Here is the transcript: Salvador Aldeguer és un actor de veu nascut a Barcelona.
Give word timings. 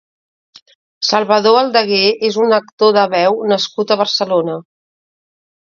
Salvador 1.09 1.57
Aldeguer 1.59 2.07
és 2.31 2.41
un 2.45 2.57
actor 2.59 2.95
de 2.97 3.05
veu 3.13 3.39
nascut 3.55 3.97
a 3.97 4.01
Barcelona. 4.05 4.59